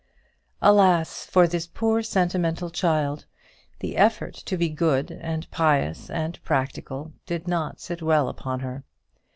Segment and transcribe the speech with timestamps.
[0.63, 3.27] Alas for this poor sentimental child!
[3.81, 8.83] the effort to be good, and pious, and practical did not sit well upon her.